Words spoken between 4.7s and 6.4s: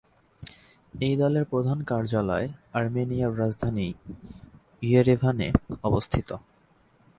ইয়েরেভানে অবস্থিত।